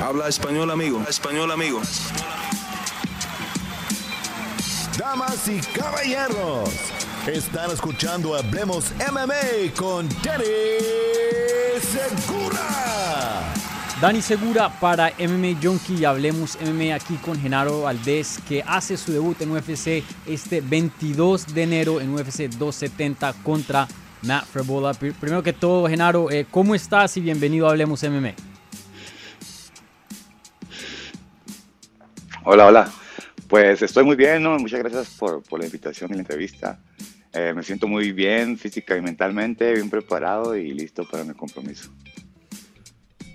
Habla 0.00 0.28
español, 0.28 0.70
amigo. 0.70 1.02
Español, 1.08 1.50
amigo. 1.50 1.80
Damas 4.96 5.48
y 5.48 5.60
caballeros, 5.76 6.70
están 7.26 7.72
escuchando 7.72 8.36
Hablemos 8.36 8.92
MMA 9.10 9.74
con 9.76 10.08
Danny 10.22 10.44
Segura. 11.80 13.54
Dani 14.00 14.22
Segura 14.22 14.68
para 14.78 15.12
MMA 15.18 15.60
Junkie 15.60 15.96
y 15.96 16.04
Hablemos 16.04 16.56
MMA 16.60 16.94
aquí 16.94 17.16
con 17.16 17.40
Genaro 17.40 17.82
Valdés 17.82 18.38
que 18.48 18.62
hace 18.64 18.96
su 18.96 19.10
debut 19.12 19.40
en 19.40 19.50
UFC 19.50 20.04
este 20.26 20.60
22 20.60 21.52
de 21.52 21.62
enero 21.64 22.00
en 22.00 22.14
UFC 22.14 22.48
270 22.50 23.32
contra 23.42 23.88
Matt 24.22 24.46
Frebola. 24.46 24.94
Primero 24.94 25.42
que 25.42 25.52
todo, 25.52 25.88
Genaro, 25.88 26.30
eh, 26.30 26.46
¿cómo 26.48 26.76
estás 26.76 27.16
y 27.16 27.20
bienvenido 27.20 27.66
a 27.66 27.70
Hablemos 27.70 28.04
MMA? 28.04 28.47
Hola, 32.50 32.64
hola. 32.64 32.90
Pues 33.46 33.82
estoy 33.82 34.04
muy 34.04 34.16
bien, 34.16 34.42
¿no? 34.42 34.58
Muchas 34.58 34.78
gracias 34.78 35.10
por, 35.18 35.42
la 35.58 35.66
invitación 35.66 36.10
y 36.12 36.14
la 36.14 36.20
entrevista. 36.20 36.80
Eh, 37.34 37.52
me 37.54 37.62
siento 37.62 37.86
muy 37.86 38.12
bien 38.12 38.56
física 38.56 38.96
y 38.96 39.02
mentalmente, 39.02 39.74
bien 39.74 39.90
preparado 39.90 40.56
y 40.56 40.72
listo 40.72 41.06
para 41.06 41.24
mi 41.24 41.34
compromiso. 41.34 41.90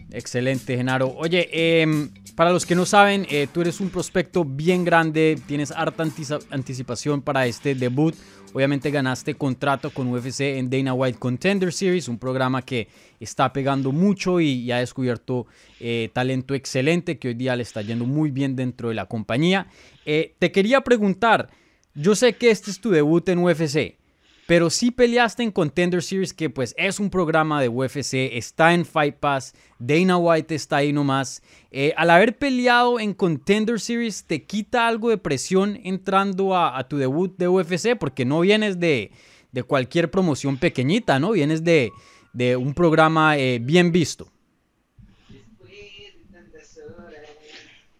Excelente, 0.09 0.75
Genaro. 0.75 1.13
Oye, 1.15 1.47
em, 1.51 2.09
para 2.35 2.51
los 2.51 2.65
que 2.65 2.75
no 2.75 2.85
saben, 2.85 3.27
eh, 3.29 3.47
tú 3.51 3.61
eres 3.61 3.79
un 3.79 3.89
prospecto 3.89 4.43
bien 4.43 4.83
grande, 4.83 5.39
tienes 5.47 5.71
harta 5.71 6.03
anticipación 6.49 7.21
para 7.21 7.45
este 7.45 7.75
debut. 7.75 8.15
Obviamente 8.53 8.91
ganaste 8.91 9.35
contrato 9.35 9.89
con 9.89 10.07
UFC 10.11 10.41
en 10.57 10.69
Dana 10.69 10.93
White 10.93 11.17
Contender 11.17 11.73
Series, 11.73 12.07
un 12.07 12.19
programa 12.19 12.61
que 12.61 12.87
está 13.19 13.51
pegando 13.51 13.91
mucho 13.91 14.39
y, 14.39 14.71
ha 14.71 14.77
descubierto 14.77 15.47
eh, 15.79 16.09
talento 16.13 16.53
excelente 16.53 17.17
que 17.17 17.29
hoy 17.29 17.33
día 17.33 17.55
le 17.55 17.63
está 17.63 17.81
yendo 17.81 18.05
muy 18.05 18.31
bien 18.31 18.55
dentro 18.55 18.89
de 18.89 18.95
la 18.95 19.07
compañía. 19.07 19.67
Eh, 20.05 20.35
te 20.39 20.51
quería 20.51 20.81
preguntar, 20.81 21.49
yo 21.95 22.15
sé 22.15 22.33
que 22.33 22.51
este 22.51 22.71
es 22.71 22.79
tu 22.79 22.89
debut 22.89 23.27
en 23.29 23.39
UFC, 23.39 23.97
pero 24.45 24.69
sí 24.69 24.91
peleaste 24.91 25.43
en 25.43 25.51
Contender 25.51 26.03
Series, 26.03 26.33
que 26.33 26.49
pues 26.49 26.75
es 26.77 26.99
un 26.99 27.09
programa 27.09 27.61
de 27.61 27.69
UFC, 27.69 28.13
está 28.33 28.73
en 28.73 28.85
Fight 28.85 29.15
Pass, 29.15 29.53
Dana 29.79 30.17
White 30.17 30.53
está 30.53 30.77
ahí 30.77 30.91
nomás. 30.91 31.41
Eh, 31.71 31.93
al 31.95 32.09
haber 32.09 32.37
peleado 32.37 32.99
en 32.99 33.13
Contender 33.13 33.79
Series, 33.79 34.25
¿te 34.25 34.43
quita 34.43 34.87
algo 34.87 35.09
de 35.09 35.17
presión 35.17 35.79
entrando 35.83 36.57
a, 36.57 36.85
tu 36.89 36.97
debut 36.97 37.35
de 37.37 37.47
UFC? 37.47 37.97
Porque 37.97 38.25
no 38.25 38.41
vienes 38.41 38.79
de, 38.79 39.11
cualquier 39.65 40.11
promoción 40.11 40.57
pequeñita, 40.57 41.19
¿no? 41.19 41.31
Vienes 41.31 41.63
de, 41.63 41.91
un 42.57 42.73
programa 42.73 43.37
eh, 43.37 43.59
bien 43.61 43.91
visto. 43.91 44.29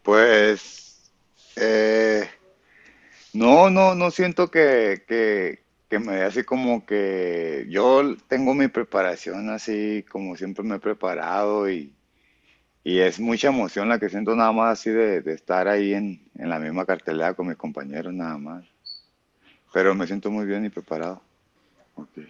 Pues... 0.01 1.11
Eh, 1.55 2.27
no, 3.31 3.69
no, 3.69 3.93
no 3.93 4.09
siento 4.11 4.49
que 4.49 5.62
me 5.99 6.21
así 6.21 6.43
como 6.43 6.85
que 6.85 7.65
yo 7.69 8.15
tengo 8.27 8.53
mi 8.53 8.67
preparación 8.67 9.49
así 9.49 10.05
como 10.09 10.35
siempre 10.35 10.63
me 10.63 10.75
he 10.75 10.79
preparado 10.79 11.69
y, 11.69 11.93
y 12.83 12.99
es 12.99 13.19
mucha 13.19 13.49
emoción 13.49 13.89
la 13.89 13.99
que 13.99 14.09
siento 14.09 14.35
nada 14.35 14.51
más 14.51 14.79
así 14.79 14.89
de, 14.91 15.23
estar 15.33 15.67
ahí 15.67 15.93
en, 15.93 16.21
en, 16.35 16.49
la 16.49 16.59
misma 16.59 16.85
cartelera 16.85 17.33
con 17.33 17.47
mis 17.47 17.57
compañeros 17.57 18.13
nada 18.13 18.37
más. 18.37 18.65
Pero 19.73 19.95
me 19.95 20.05
siento 20.05 20.29
muy 20.29 20.45
bien 20.45 20.65
y 20.65 20.69
preparado. 20.69 21.21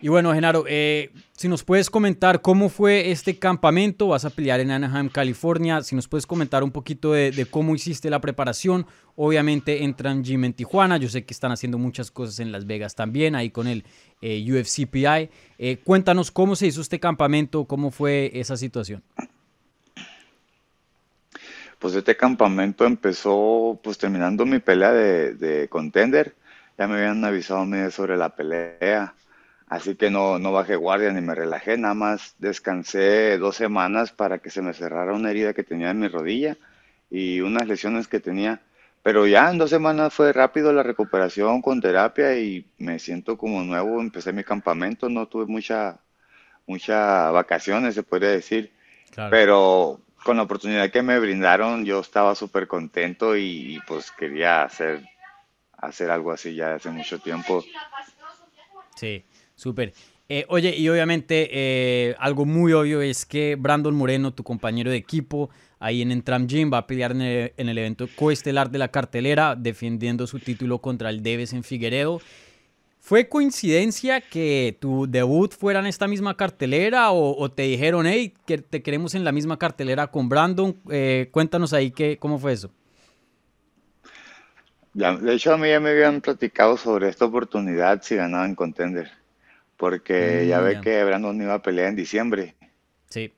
Y 0.02 0.10
bueno, 0.10 0.34
Genaro, 0.34 0.66
eh, 0.68 1.12
si 1.32 1.48
nos 1.48 1.64
puedes 1.64 1.90
comentar 1.90 2.42
cómo 2.42 2.68
fue 2.70 3.12
este 3.12 3.40
campamento, 3.40 4.10
vas 4.10 4.26
a 4.26 4.30
pelear 4.30 4.60
en 4.60 4.72
Anaheim, 4.72 5.10
California, 5.10 5.82
si 5.82 5.96
nos 5.96 6.08
puedes 6.08 6.28
comentar 6.28 6.64
un 6.64 6.72
poquito 6.72 7.14
de, 7.14 7.48
cómo 7.50 7.74
hiciste 7.74 8.10
la 8.10 8.20
preparación, 8.20 8.86
obviamente 9.16 9.84
entran 9.84 10.24
Gym 10.24 10.44
en 10.44 10.54
Tijuana, 10.54 10.98
yo 10.98 11.08
sé 11.08 11.24
que 11.24 11.34
están 11.34 11.52
haciendo 11.52 11.78
muchas 11.78 12.12
cosas 12.12 12.40
en 12.40 12.52
Las 12.52 12.66
Vegas 12.66 12.96
también, 12.96 13.36
ahí 13.36 13.50
con 13.50 13.68
el 13.68 13.86
eh, 14.22 14.46
UFCPI. 14.52 15.30
Eh, 15.58 15.78
cuéntanos 15.84 16.32
cómo 16.32 16.56
se 16.56 16.68
hizo 16.68 16.82
este 16.82 17.00
campamento, 17.00 17.66
cómo 17.66 17.90
fue 17.92 18.32
esa 18.34 18.58
situación. 18.58 19.02
Pues 21.80 21.96
este 21.96 22.16
campamento 22.16 22.86
empezó 22.86 23.80
pues 23.84 23.98
terminando 23.98 24.46
mi 24.46 24.60
pelea 24.60 24.92
de, 24.92 25.36
de 25.36 25.68
contender, 25.70 26.36
ya 26.78 26.88
me 26.88 26.96
habían 26.96 27.24
avisado 27.24 27.66
sobre 27.92 28.18
la 28.18 28.30
pelea 28.30 29.14
Así 29.74 29.96
que 29.96 30.12
no, 30.12 30.38
no 30.38 30.52
bajé 30.52 30.76
guardia 30.76 31.12
ni 31.12 31.22
me 31.22 31.34
relajé, 31.34 31.80
nada 31.80 31.96
más 31.96 32.36
descansé 32.38 33.40
dos 33.40 33.56
semanas 33.56 34.12
para 34.12 34.38
que 34.38 34.52
se 34.52 34.62
me 34.62 34.72
cerrara 34.72 35.14
una 35.14 35.32
herida 35.32 35.56
que 35.56 35.64
tenía 35.64 35.90
en 35.90 36.00
mi 36.00 36.08
rodilla 36.08 36.58
y 37.10 37.42
unas 37.42 37.68
lesiones 37.68 38.08
que 38.08 38.20
tenía. 38.20 38.62
Pero 39.02 39.26
ya 39.26 39.50
en 39.50 39.58
dos 39.58 39.72
semanas 39.72 40.14
fue 40.14 40.32
rápido 40.32 40.72
la 40.74 40.84
recuperación 40.84 41.64
con 41.64 41.82
terapia 41.82 42.38
y 42.38 42.68
me 42.78 43.00
siento 43.00 43.36
como 43.36 43.64
nuevo. 43.64 44.00
Empecé 44.00 44.32
mi 44.32 44.44
campamento, 44.44 45.10
no 45.10 45.26
tuve 45.26 45.48
mucha, 45.48 45.98
mucha 46.68 47.32
vacaciones, 47.32 47.96
se 47.96 48.04
podría 48.04 48.30
decir. 48.30 48.72
Pero 49.32 50.02
con 50.24 50.38
la 50.38 50.44
oportunidad 50.44 50.92
que 50.92 51.02
me 51.02 51.18
brindaron, 51.18 51.84
yo 51.84 52.00
estaba 52.00 52.36
súper 52.36 52.68
contento 52.68 53.36
y, 53.36 53.76
y, 53.76 53.80
pues 53.88 54.12
quería 54.12 54.62
hacer, 54.62 55.02
hacer 55.80 56.12
algo 56.12 56.32
así 56.32 56.54
ya 56.54 56.76
hace 56.76 56.92
mucho 56.92 57.18
tiempo. 57.18 57.64
Sí. 58.96 59.26
Súper. 59.56 59.94
Eh, 60.30 60.46
oye, 60.48 60.76
y 60.76 60.88
obviamente 60.88 61.50
eh, 61.52 62.16
algo 62.18 62.46
muy 62.46 62.72
obvio 62.74 63.02
es 63.02 63.26
que 63.26 63.56
Brandon 63.56 63.94
Moreno, 63.94 64.34
tu 64.34 64.44
compañero 64.44 64.90
de 64.90 64.98
equipo, 64.98 65.50
ahí 65.80 66.02
en 66.02 66.12
Entram 66.12 66.48
Gym, 66.48 66.72
va 66.72 66.80
a 66.80 66.88
pelear 66.88 67.12
en 67.12 67.22
el, 67.22 67.78
evento 67.78 68.08
coestelar 68.16 68.72
de 68.72 68.80
la 68.80 68.88
cartelera, 68.88 69.56
defendiendo 69.56 70.26
su 70.26 70.40
título 70.40 70.80
contra 70.80 71.10
el 71.10 71.22
Deves 71.22 71.52
en 71.54 71.64
Figueredo. 71.64 72.22
¿Fue 73.00 73.28
coincidencia 73.28 74.22
que 74.22 74.78
tu 74.80 75.08
debut 75.08 75.54
fuera 75.54 75.82
en 75.82 75.88
esta 75.88 76.08
misma 76.08 76.38
cartelera 76.38 77.12
o, 77.12 77.52
te 77.52 77.64
dijeron, 77.64 78.08
hey, 78.08 78.34
que 78.48 78.60
te 78.60 78.82
queremos 78.82 79.14
en 79.14 79.26
la 79.26 79.34
misma 79.34 79.60
cartelera 79.60 80.08
con 80.08 80.30
Brandon? 80.30 80.78
Eh, 80.90 81.28
cuéntanos 81.32 81.74
ahí 81.74 81.92
que, 81.92 82.18
cómo 82.18 82.40
fue 82.40 82.54
eso. 82.54 82.72
de 84.94 85.34
hecho, 85.34 85.54
a 85.54 85.58
mí 85.58 85.68
ya 85.68 85.82
me 85.82 85.90
habían 85.90 86.22
platicado 86.22 86.78
sobre 86.78 87.10
esta 87.10 87.26
oportunidad 87.26 88.02
si 88.02 88.16
ganaba 88.16 88.46
en 88.46 88.56
Contender 88.56 89.23
porque 89.84 90.48
ya 90.48 90.62
mm, 90.62 90.64
ve 90.64 90.80
que 90.80 91.04
Brandon 91.04 91.42
iba 91.42 91.56
a 91.56 91.62
pelear 91.62 91.90
en 91.90 91.98
diciembre. 91.98 92.56
Sí. 93.10 93.34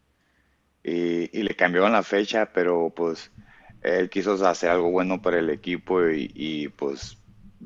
Y, 0.83 1.41
le 1.41 1.55
cambiaron 1.55 1.91
la 1.91 2.03
fecha, 2.03 2.51
pero 2.53 2.93
pues 2.95 3.31
él 3.81 4.11
quiso 4.11 4.33
hacer 4.45 4.69
algo 4.69 4.91
bueno 4.91 5.19
para 5.19 5.39
el 5.39 5.49
equipo 5.49 6.07
y, 6.07 6.71
pues 6.75 7.17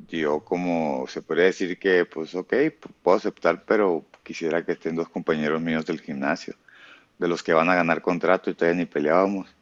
yo 0.08 0.40
como 0.40 1.04
se 1.08 1.20
puede 1.20 1.42
decir 1.42 1.78
que 1.78 2.06
pues 2.06 2.34
ok, 2.34 2.54
puedo 3.02 3.18
aceptar, 3.18 3.64
pero 3.66 4.06
quisiera 4.22 4.64
que 4.64 4.72
estén 4.72 4.96
dos 4.96 5.10
compañeros 5.10 5.60
míos 5.60 5.84
del 5.84 6.00
gimnasio, 6.00 6.54
de 7.18 7.28
los 7.28 7.42
que 7.42 7.52
van 7.52 7.68
a 7.68 7.74
ganar 7.74 8.00
contrato 8.00 8.48
y 8.48 8.54
todavía 8.54 8.78
ni 8.78 8.86
peleábamos. 8.86 9.54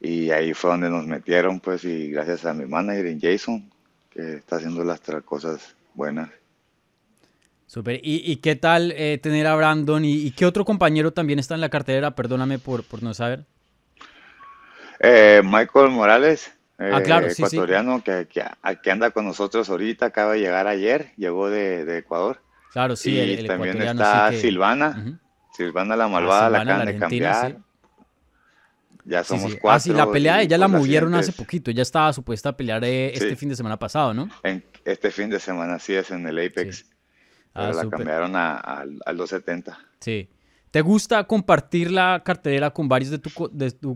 Y 0.00 0.30
ahí 0.30 0.54
fue 0.54 0.70
donde 0.70 0.88
nos 0.88 1.06
metieron, 1.06 1.60
pues, 1.60 1.84
y 1.84 2.08
gracias 2.10 2.46
a 2.46 2.54
mi 2.54 2.64
manager, 2.64 3.14
Jason, 3.20 3.70
que 4.08 4.36
está 4.36 4.56
haciendo 4.56 4.82
las 4.84 5.02
cosas 5.26 5.76
buenas. 5.92 6.30
Súper. 7.66 8.00
¿Y, 8.02 8.36
qué 8.36 8.56
tal 8.56 8.92
eh, 8.92 9.18
tener 9.18 9.46
a 9.46 9.56
Brandon? 9.56 10.04
¿Y, 10.04 10.30
qué 10.32 10.46
otro 10.46 10.64
compañero 10.64 11.12
también 11.12 11.38
está 11.38 11.54
en 11.54 11.60
la 11.60 11.70
cartera? 11.70 12.14
Perdóname 12.14 12.58
por, 12.58 12.84
por 12.84 13.02
no 13.02 13.14
saber. 13.14 13.46
Eh, 15.00 15.42
Michael 15.44 15.90
Morales, 15.90 16.52
ah, 16.78 17.00
claro, 17.02 17.26
ecuatoriano, 17.26 18.02
Que, 18.02 18.28
que, 18.28 18.90
anda 18.90 19.10
con 19.10 19.24
nosotros 19.24 19.68
ahorita, 19.68 20.06
acaba 20.06 20.32
de 20.32 20.40
llegar 20.40 20.66
ayer, 20.66 21.12
llegó 21.16 21.50
de, 21.50 21.98
Ecuador. 21.98 22.40
Claro, 22.72 22.96
sí, 22.96 23.18
y 23.18 23.46
también 23.46 23.80
está 23.80 24.32
Silvana, 24.32 25.20
Silvana 25.52 25.96
la 25.96 26.08
malvada, 26.08 26.50
la 26.50 26.60
acaban 26.60 26.86
de 26.86 26.98
cambiar. 26.98 27.58
Ya 29.04 29.22
somos 29.22 29.54
cuatro. 29.56 29.70
Ah, 29.70 29.80
sí, 29.80 29.92
la 29.92 30.10
pelea 30.10 30.42
ya 30.44 30.56
la 30.56 30.66
movieron 30.66 31.14
hace 31.14 31.32
poquito, 31.32 31.70
ya 31.70 31.82
estaba 31.82 32.12
supuesta 32.12 32.50
a 32.50 32.56
pelear 32.56 32.82
eh, 32.84 33.12
este 33.14 33.36
fin 33.36 33.50
de 33.50 33.56
semana 33.56 33.78
pasado, 33.78 34.14
¿no? 34.14 34.28
En 34.42 34.64
este 34.84 35.10
fin 35.10 35.28
de 35.28 35.38
semana, 35.38 35.78
sí, 35.78 35.94
es 35.94 36.10
en 36.10 36.26
el 36.26 36.38
Apex. 36.38 36.86
Ah, 37.54 37.72
la 37.72 37.88
cambiaron 37.88 38.34
al 38.34 38.98
270. 39.16 39.78
Sí. 40.00 40.28
¿Te 40.74 40.80
gusta 40.80 41.22
compartir 41.22 41.92
la 41.92 42.20
cartelera 42.24 42.72
con 42.72 42.88
varios 42.88 43.12
de, 43.12 43.18
tus 43.18 43.32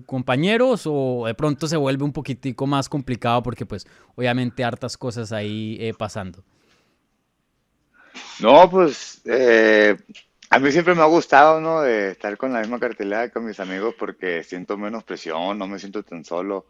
compañeros 0.06 0.82
o 0.87 1.25
de 1.26 1.34
pronto 1.34 1.66
se 1.66 1.76
vuelve 1.76 2.05
un 2.05 2.12
poquitico 2.12 2.69
más 2.69 2.88
complicado 2.88 3.43
porque 3.43 3.66
pues 3.66 3.84
obviamente 4.14 4.62
hartas 4.62 4.96
cosas 4.96 5.32
ahí 5.32 5.76
eh, 5.81 5.93
pasando? 5.93 6.44
No, 8.38 8.70
pues 8.70 9.20
eh, 9.25 9.96
a 10.50 10.58
mí 10.61 10.70
siempre 10.70 10.94
me 10.94 11.02
ha 11.02 11.06
gustado, 11.06 11.61
¿no? 11.61 11.81
De 11.81 12.12
estar 12.12 12.37
con 12.37 12.52
la 12.52 12.61
misma 12.61 12.78
cartelera 12.78 13.28
con 13.31 13.44
mis 13.44 13.58
amigos 13.58 13.96
porque 13.99 14.44
siento 14.44 14.78
menos 14.78 15.02
presión, 15.02 15.58
no 15.58 15.66
me 15.66 15.81
siento 15.81 16.04
tan 16.04 16.25
solo. 16.25 16.66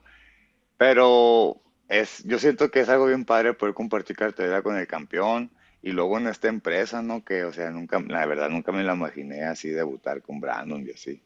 Pero 0.78 1.60
es, 1.86 2.24
yo 2.24 2.38
siento 2.38 2.70
que 2.70 2.80
es 2.80 2.88
algo 2.88 3.04
bien 3.04 3.26
padre 3.26 3.52
poder 3.52 3.74
compartir 3.74 4.16
cartelera 4.16 4.62
con 4.62 4.74
el 4.78 4.86
campeón 4.86 5.50
y 5.82 5.92
luego 5.92 6.18
en 6.18 6.26
esta 6.26 6.48
empresa, 6.48 7.02
¿no? 7.02 7.24
Que, 7.24 7.44
o 7.44 7.52
sea, 7.52 7.70
nunca, 7.70 8.00
la 8.00 8.26
verdad, 8.26 8.50
nunca 8.50 8.72
me 8.72 8.82
la 8.82 8.94
imaginé 8.94 9.44
así 9.44 9.68
debutar 9.68 10.22
con 10.22 10.40
Brandon 10.40 10.84
y 10.86 10.90
así. 10.90 11.22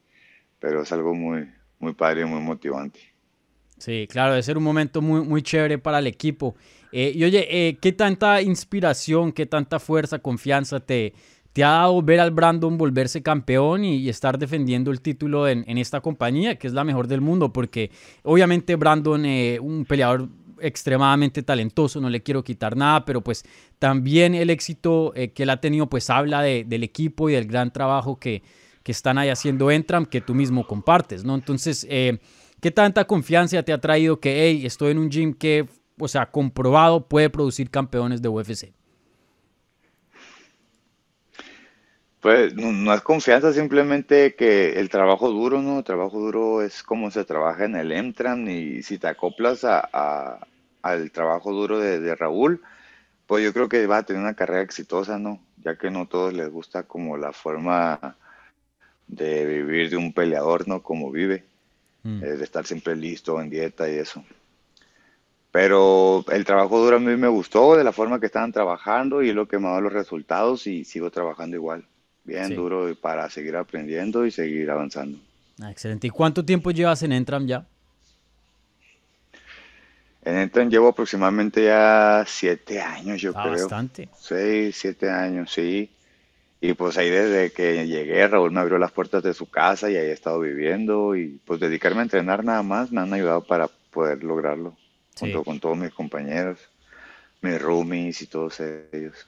Pero 0.59 0.83
es 0.83 0.93
algo 0.93 1.15
muy, 1.15 1.49
muy 1.79 1.95
padre 1.95 2.23
y 2.23 2.25
muy 2.25 2.41
motivante. 2.41 3.01
Sí, 3.79 4.07
claro, 4.09 4.33
debe 4.33 4.43
ser 4.43 4.59
un 4.59 4.65
momento 4.65 5.03
muy, 5.03 5.23
muy 5.23 5.43
chévere 5.43 5.79
para 5.79 5.99
el 5.99 6.07
equipo. 6.07 6.55
Eh, 6.93 7.13
y 7.15 7.25
oye, 7.25 7.47
eh, 7.51 7.79
¿qué 7.81 7.93
tanta 7.93 8.43
inspiración, 8.43 9.33
qué 9.33 9.47
tanta 9.47 9.81
fuerza, 9.81 10.21
confianza 10.21 10.79
te, 10.79 11.15
te 11.53 11.65
ha 11.65 11.71
dado 11.71 12.03
ver 12.03 12.21
al 12.21 12.31
Brandon 12.31 12.79
volverse 12.79 13.23
campeón 13.23 13.85
y, 13.85 14.09
estar 14.09 14.39
defendiendo 14.39 14.91
el 14.91 15.01
título 15.01 15.49
en, 15.49 15.79
esta 15.79 16.01
compañía, 16.01 16.57
que 16.57 16.67
es 16.67 16.73
la 16.73 16.85
mejor 16.85 17.09
del 17.09 17.21
mundo? 17.21 17.53
Porque 17.53 17.91
obviamente 18.23 18.77
Brandon, 18.77 19.25
eh, 19.25 19.59
un 19.61 19.85
peleador 19.85 20.29
extremadamente 20.63 21.43
talentoso, 21.43 22.01
no 22.01 22.09
le 22.09 22.23
quiero 22.23 22.43
quitar 22.45 22.77
nada, 22.77 23.05
pero 23.05 23.21
pues 23.21 23.45
también 23.79 24.35
el 24.35 24.51
éxito 24.51 25.13
que 25.15 25.43
él 25.43 25.51
ha 25.51 25.61
tenido 25.61 25.89
pues 25.89 26.09
habla 26.11 26.43
del 26.43 26.83
equipo 26.83 27.29
y 27.29 27.35
del 27.35 27.47
gran 27.47 27.73
trabajo 27.73 28.19
que, 28.19 28.43
que 28.83 28.93
están 28.93 29.19
ahí 29.19 29.29
haciendo 29.29 29.71
Entram, 29.71 30.07
que 30.07 30.21
tú 30.21 30.35
mismo 30.35 30.67
compartes, 30.67 31.25
¿no? 31.25 31.35
Entonces, 31.35 31.87
¿Qué 32.63 32.71
tanta 32.71 33.05
confianza 33.07 33.61
te 33.65 33.73
ha 33.73 33.81
traído 33.81 34.21
que, 34.21 34.45
hey, 34.45 34.65
estoy 34.65 34.93
en 34.93 34.99
un 34.99 35.11
gym 35.11 35.35
que, 35.35 35.67
o 35.99 36.07
sea, 36.07 36.31
comprobado 36.31 37.09
puede 37.09 37.29
producir 37.29 37.69
campeones 37.69 38.23
de 38.23 38.29
UFC? 38.29 38.73
Pues 42.21 42.55
no, 42.55 42.95
es 42.95 43.01
confianza, 43.01 43.53
simplemente 43.53 44.37
que 44.37 44.79
el 44.79 44.91
trabajo 44.91 45.29
duro, 45.29 45.61
¿no? 45.61 45.79
El 45.79 45.85
trabajo 45.85 46.21
duro 46.21 46.63
es 46.63 46.85
como 46.85 47.11
se 47.11 47.25
trabaja 47.25 47.65
en 47.65 47.75
el 47.75 47.91
Entram 47.91 48.49
y 48.49 48.85
si 48.85 48.97
te 48.97 49.09
acoplas 49.09 49.65
a, 49.65 50.39
al 50.83 51.11
trabajo 51.11 51.53
duro 51.53 51.79
de, 51.79 52.01
de, 52.01 52.15
Raúl, 52.15 52.61
pues 53.27 53.45
yo 53.45 53.53
creo 53.53 53.69
que 53.69 53.87
va 53.87 53.99
a 53.99 54.03
tener 54.03 54.21
una 54.21 54.35
carrera 54.35 54.63
exitosa, 54.63 55.19
¿no? 55.19 55.41
Ya 55.65 55.77
que 55.77 55.91
no 55.91 56.03
a 56.03 56.07
todos 56.07 56.35
les 56.35 56.51
gusta 56.51 56.83
como 56.83 57.17
la 57.17 57.33
forma 57.33 58.17
de 59.07 59.47
vivir 59.47 59.91
de 59.91 59.97
un 59.97 60.13
peleador, 60.13 60.67
¿no? 60.69 60.83
Como 60.83 61.11
vive. 61.11 61.45
Mm. 62.03 62.23
Eh, 62.23 62.27
de 62.37 62.45
estar 62.45 62.67
siempre 62.67 62.97
listo 62.97 63.41
en 63.41 63.49
dieta 63.49 63.89
y 63.89 63.95
eso. 63.95 64.25
Pero 65.51 66.25
el 66.33 66.45
trabajo 66.45 66.83
duro 66.83 66.97
a 66.97 67.01
mí 67.01 67.15
me 67.17 67.29
gustó 67.29 67.77
de 67.77 67.85
la 67.85 67.93
forma 67.93 68.19
que 68.19 68.27
estaban 68.27 68.53
trabajando 68.53 69.23
y 69.23 69.29
es 69.29 69.35
lo 69.35 69.47
que 69.47 69.59
me 69.59 69.67
ha 69.67 69.71
dado 69.71 69.83
los 69.83 69.93
resultados 69.93 70.67
y 70.67 70.85
sigo 70.85 71.11
trabajando 71.11 71.57
igual, 71.57 71.85
bien 72.25 72.55
duro 72.55 72.95
para 73.01 73.29
seguir 73.29 73.57
aprendiendo 73.57 74.25
y 74.25 74.31
seguir 74.31 74.71
avanzando. 74.71 75.19
Ah, 75.61 75.71
excelente. 75.71 76.07
¿Y 76.07 76.11
cuánto 76.11 76.45
tiempo 76.45 76.71
llevas 76.71 77.03
en 77.03 77.13
Entram 77.13 77.47
ya? 77.47 77.67
En 80.25 80.37
Entram 80.37 80.71
llevo 80.71 80.89
aproximadamente 80.89 81.65
ya 81.65 82.25
siete 82.27 82.81
años, 82.81 83.21
yo 83.21 83.33
ah, 83.35 83.43
creo. 83.43 83.63
Bastante. 83.63 84.09
Seis, 84.17 84.77
siete 84.79 85.11
años, 85.11 85.51
sí. 85.51 85.91
Y 86.61 86.75
pues 86.75 86.97
ahí 86.97 87.11
desde 87.11 87.51
que 87.53 87.89
llegué, 87.89 88.29
Raúl 88.29 88.53
me 88.53 88.61
abrió 88.61 88.79
las 88.79 88.93
puertas 88.93 89.25
de 89.25 89.35
su 89.35 89.51
casa 89.51 89.91
y 89.91 89.97
ahí 89.97 90.07
he 90.07 90.13
estado 90.13 90.39
viviendo 90.39 91.17
y 91.17 91.41
pues 91.45 91.59
dedicarme 91.59 92.01
a 92.01 92.03
entrenar 92.05 92.45
nada 92.45 92.63
más 92.63 92.93
me 92.93 93.01
han 93.01 93.13
ayudado 93.13 93.45
para 93.45 93.69
poder 93.91 94.23
lograrlo, 94.23 94.77
junto 95.19 95.43
con 95.43 95.59
todos 95.59 95.77
mis 95.77 95.91
compañeros, 95.91 96.61
mis 97.41 97.61
roomies 97.61 98.23
y 98.23 98.27
todos 98.29 98.61
ellos. 98.61 99.27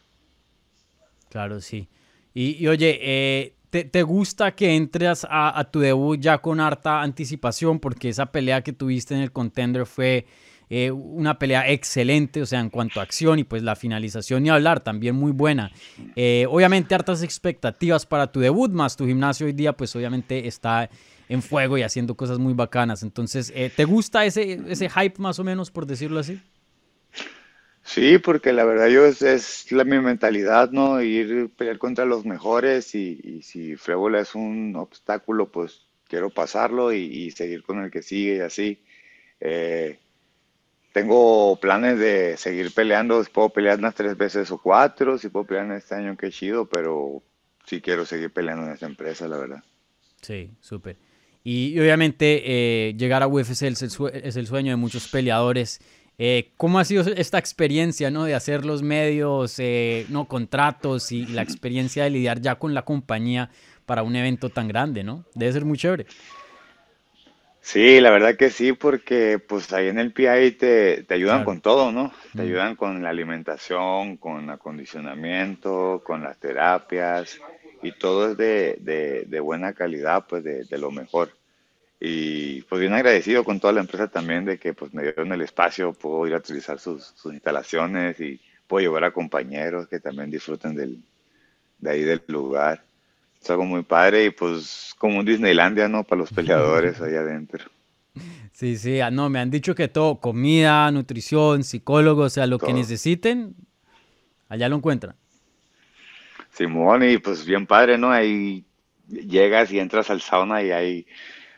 Claro, 1.28 1.60
sí. 1.60 1.88
Y, 2.32 2.64
oye, 2.68 2.98
eh, 3.02 3.54
¿te, 3.70 4.02
gusta 4.04 4.54
que 4.54 4.76
entres 4.76 5.26
a, 5.28 5.58
a 5.58 5.70
tu 5.70 5.80
debut 5.80 6.20
ya 6.20 6.38
con 6.38 6.60
harta 6.60 7.02
anticipación? 7.02 7.80
Porque 7.80 8.10
esa 8.10 8.26
pelea 8.26 8.62
que 8.62 8.72
tuviste 8.72 9.14
en 9.14 9.20
el 9.20 9.32
contender 9.32 9.86
fue 9.86 10.26
eh, 10.70 10.90
una 10.90 11.38
pelea 11.38 11.70
excelente, 11.70 12.42
o 12.42 12.46
sea, 12.46 12.60
en 12.60 12.70
cuanto 12.70 13.00
a 13.00 13.02
acción 13.02 13.38
y 13.38 13.44
pues 13.44 13.62
la 13.62 13.76
finalización 13.76 14.46
y 14.46 14.50
hablar 14.50 14.80
también 14.80 15.14
muy 15.14 15.32
buena. 15.32 15.70
Eh, 16.16 16.46
obviamente 16.48 16.94
hartas 16.94 17.22
expectativas 17.22 18.06
para 18.06 18.30
tu 18.32 18.40
debut, 18.40 18.70
más 18.70 18.96
tu 18.96 19.06
gimnasio 19.06 19.46
hoy 19.46 19.52
día 19.52 19.72
pues 19.72 19.94
obviamente 19.94 20.46
está 20.46 20.88
en 21.28 21.42
fuego 21.42 21.78
y 21.78 21.82
haciendo 21.82 22.14
cosas 22.14 22.38
muy 22.38 22.54
bacanas. 22.54 23.02
Entonces, 23.02 23.52
eh, 23.54 23.70
¿te 23.74 23.84
gusta 23.84 24.24
ese, 24.24 24.60
ese 24.68 24.88
hype 24.88 25.20
más 25.20 25.38
o 25.38 25.44
menos, 25.44 25.70
por 25.70 25.86
decirlo 25.86 26.20
así? 26.20 26.40
Sí, 27.84 28.16
porque 28.18 28.52
la 28.54 28.64
verdad 28.64 28.88
yo 28.88 29.04
es, 29.04 29.70
la, 29.70 29.84
mi 29.84 30.00
mentalidad, 30.00 30.70
¿no? 30.70 31.02
Ir 31.02 31.50
pelear 31.50 31.78
contra 31.78 32.06
los 32.06 32.24
mejores 32.24 32.94
y, 32.94 33.42
si 33.42 33.76
Frébola 33.76 34.20
es 34.20 34.34
un 34.34 34.74
obstáculo, 34.76 35.52
pues 35.52 35.86
quiero 36.08 36.30
pasarlo 36.30 36.92
y, 36.92 37.30
seguir 37.30 37.62
con 37.62 37.84
el 37.84 37.90
que 37.90 38.02
sigue 38.02 38.36
y 38.36 38.40
así. 38.40 38.82
Tengo 40.94 41.56
planes 41.56 41.98
de 41.98 42.36
seguir 42.36 42.72
peleando, 42.72 43.24
si 43.24 43.28
puedo 43.28 43.48
pelear 43.48 43.80
unas 43.80 43.96
tres 43.96 44.16
veces 44.16 44.48
o 44.52 44.58
cuatro, 44.58 45.18
si 45.18 45.28
puedo 45.28 45.44
pelear 45.44 45.66
en 45.66 45.72
este 45.72 45.96
año, 45.96 46.16
qué 46.16 46.30
chido, 46.30 46.66
pero 46.66 47.20
sí 47.66 47.80
quiero 47.80 48.06
seguir 48.06 48.32
peleando 48.32 48.64
en 48.64 48.74
esta 48.74 48.86
empresa, 48.86 49.26
la 49.26 49.36
verdad. 49.36 49.64
Sí, 50.22 50.52
súper. 50.60 50.96
Y, 51.42 51.76
obviamente 51.80 52.42
eh, 52.46 52.94
llegar 52.96 53.24
a 53.24 53.26
UFC 53.26 53.62
es 53.62 54.36
el, 54.36 54.46
sueño 54.46 54.70
de 54.70 54.76
muchos 54.76 55.08
peleadores. 55.08 55.80
Eh, 56.16 56.52
¿Cómo 56.56 56.78
ha 56.78 56.84
sido 56.84 57.02
esta 57.02 57.38
experiencia 57.38 58.12
¿no? 58.12 58.22
de 58.22 58.36
hacer 58.36 58.64
los 58.64 58.84
medios, 58.84 59.58
eh, 59.58 60.06
no 60.10 60.28
contratos 60.28 61.10
y 61.10 61.26
la 61.26 61.42
experiencia 61.42 62.04
de 62.04 62.10
lidiar 62.10 62.40
ya 62.40 62.54
con 62.54 62.72
la 62.72 62.84
compañía 62.84 63.50
para 63.84 64.04
un 64.04 64.14
evento 64.14 64.48
tan 64.48 64.68
grande? 64.68 65.02
¿no? 65.02 65.24
Debe 65.34 65.52
ser 65.54 65.64
muy 65.64 65.76
chévere. 65.76 66.06
Sí, 67.64 67.98
la 67.98 68.10
verdad 68.10 68.36
que 68.36 68.50
sí, 68.50 68.74
porque 68.74 69.38
pues 69.38 69.72
ahí 69.72 69.88
en 69.88 69.98
el 69.98 70.12
PI 70.12 70.50
te, 70.52 71.02
te 71.04 71.14
ayudan 71.14 71.44
con 71.44 71.62
todo, 71.62 71.92
¿no? 71.92 72.12
Te 72.36 72.42
ayudan 72.42 72.76
con 72.76 73.02
la 73.02 73.08
alimentación, 73.08 74.18
con 74.18 74.50
acondicionamiento, 74.50 76.02
con 76.04 76.22
las 76.22 76.38
terapias 76.38 77.40
y 77.82 77.92
todo 77.92 78.32
es 78.32 78.36
de, 78.36 78.76
de, 78.80 79.24
de 79.24 79.40
buena 79.40 79.72
calidad, 79.72 80.26
pues 80.28 80.44
de, 80.44 80.64
de, 80.64 80.76
lo 80.76 80.90
mejor. 80.90 81.30
Y 81.98 82.60
pues 82.62 82.82
bien 82.82 82.92
agradecido 82.92 83.44
con 83.44 83.58
toda 83.58 83.72
la 83.72 83.80
empresa 83.80 84.08
también 84.08 84.44
de 84.44 84.58
que 84.58 84.74
pues 84.74 84.92
me 84.92 85.02
dieron 85.02 85.32
el 85.32 85.40
espacio, 85.40 85.94
puedo 85.94 86.26
ir 86.26 86.34
a 86.34 86.38
utilizar 86.38 86.78
sus, 86.78 87.14
sus 87.16 87.32
instalaciones 87.32 88.20
y 88.20 88.38
puedo 88.66 88.82
llevar 88.82 89.04
a 89.04 89.12
compañeros 89.12 89.88
que 89.88 90.00
también 90.00 90.30
disfruten 90.30 90.74
del, 90.76 91.02
de 91.78 91.90
ahí 91.90 92.02
del 92.02 92.20
lugar 92.26 92.82
es 93.44 93.50
algo 93.50 93.64
muy 93.64 93.82
padre 93.82 94.24
y 94.24 94.30
pues 94.30 94.94
como 94.98 95.18
un 95.18 95.24
Disneylandia, 95.26 95.88
¿no? 95.88 96.04
Para 96.04 96.20
los 96.20 96.32
peleadores 96.32 97.00
ahí 97.00 97.14
adentro. 97.14 97.64
Sí, 98.52 98.76
sí, 98.76 99.00
ah, 99.00 99.10
no, 99.10 99.28
me 99.28 99.40
han 99.40 99.50
dicho 99.50 99.74
que 99.74 99.88
todo, 99.88 100.20
comida, 100.20 100.90
nutrición, 100.90 101.64
psicólogos, 101.64 102.26
o 102.26 102.30
sea, 102.34 102.46
lo 102.46 102.58
que 102.58 102.72
necesiten, 102.72 103.54
allá 104.48 104.68
lo 104.68 104.76
encuentran. 104.76 105.16
Simón, 106.52 107.02
y 107.02 107.18
pues 107.18 107.44
bien 107.44 107.66
padre, 107.66 107.98
¿no? 107.98 108.12
Ahí 108.12 108.64
llegas 109.08 109.72
y 109.72 109.80
entras 109.80 110.08
al 110.08 110.20
sauna 110.20 110.62
y 110.62 110.70
hay, 110.70 111.06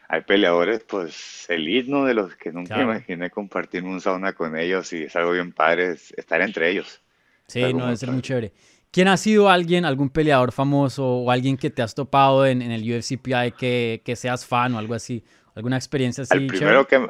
hay 0.09 0.23
peleadores, 0.23 0.83
pues, 0.85 1.45
elite, 1.51 1.91
¿no? 1.91 2.07
De 2.07 2.15
los 2.15 2.35
que 2.37 2.51
nunca 2.51 2.81
imaginé 2.81 3.29
compartir 3.29 3.85
un 3.85 4.01
sauna 4.01 4.33
con 4.33 4.57
ellos 4.57 4.91
y 4.95 5.03
es 5.03 5.15
algo 5.17 5.33
bien 5.33 5.53
padre 5.53 5.97
estar 6.17 6.41
entre 6.41 6.71
ellos. 6.71 7.03
Sí, 7.47 7.75
no, 7.75 7.95
ser 7.95 8.11
muy 8.11 8.23
chévere. 8.23 8.53
¿Quién 8.91 9.09
ha 9.09 9.17
sido 9.17 9.51
alguien, 9.51 9.85
algún 9.85 10.09
peleador 10.09 10.53
famoso 10.53 11.07
o 11.07 11.31
alguien 11.31 11.57
que 11.57 11.71
te 11.71 11.83
has 11.83 11.95
topado 11.95 12.47
en, 12.47 12.63
el 12.63 12.83
UFC 12.83 13.21
PI 13.21 13.53
que, 13.59 14.03
que, 14.05 14.17
seas 14.17 14.47
fan 14.47 14.75
o 14.75 14.79
algo 14.79 14.95
así? 14.95 15.23
¿Alguna 15.55 15.77
experiencia 15.77 16.23
así? 16.23 16.33
Al 16.35 16.47
primero, 16.47 16.87
que, 16.87 17.09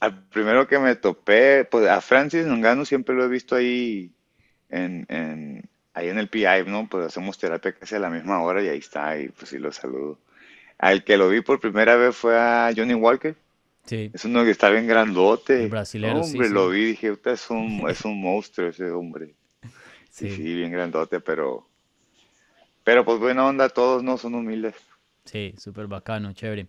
al 0.00 0.22
primero 0.28 0.66
que 0.66 0.78
me 0.78 0.94
topé, 0.96 1.64
pues 1.64 1.88
a 1.88 2.00
Francis 2.00 2.46
Nongano 2.46 2.84
siempre 2.84 3.14
lo 3.14 3.24
he 3.24 3.28
visto 3.28 3.56
ahí 3.56 4.12
en, 4.70 5.06
en, 5.08 5.68
ahí 5.94 6.08
en 6.08 6.18
el 6.18 6.28
PI, 6.28 6.64
¿no? 6.66 6.88
Pues 6.88 7.06
hacemos 7.06 7.38
terapia 7.38 7.72
casi 7.72 7.94
a 7.94 8.00
la 8.00 8.10
misma 8.10 8.42
hora 8.42 8.62
y 8.62 8.68
ahí 8.68 8.78
está, 8.78 9.18
y 9.18 9.28
pues 9.28 9.50
sí 9.50 9.58
lo 9.58 9.72
saludo. 9.72 10.18
Al 10.78 11.04
que 11.04 11.16
lo 11.16 11.28
vi 11.28 11.40
por 11.40 11.60
primera 11.60 11.96
vez 11.96 12.14
fue 12.16 12.38
a 12.38 12.70
Johnny 12.76 12.94
Walker. 12.94 13.36
Sí. 13.86 14.10
Es 14.12 14.24
uno 14.24 14.44
que 14.44 14.50
está 14.50 14.70
bien 14.70 14.86
grandote. 14.86 15.64
El 15.64 15.70
brasileño, 15.70 16.22
hombre, 16.22 16.48
lo 16.50 16.68
vi, 16.70 16.84
dije, 16.86 17.10
usted 17.12 17.32
es 17.32 17.50
un, 17.50 17.84
es 17.88 18.04
un 18.04 18.20
monstruo 18.20 18.68
ese 18.68 18.90
hombre. 18.90 19.34
Sí. 20.14 20.30
sí, 20.30 20.54
bien 20.54 20.70
grandote, 20.70 21.18
pero. 21.18 21.66
Pero 22.84 23.04
pues 23.04 23.18
buena 23.18 23.46
onda, 23.46 23.68
todos 23.68 24.04
no 24.04 24.16
son 24.16 24.36
humildes. 24.36 24.76
Sí, 25.24 25.54
súper 25.58 25.88
bacano, 25.88 26.32
chévere. 26.32 26.68